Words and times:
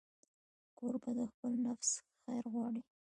کوربه 0.77 1.11
د 1.17 1.19
خپل 1.31 1.51
نفس 1.65 1.89
خیر 2.23 2.43
غواړي. 2.53 2.81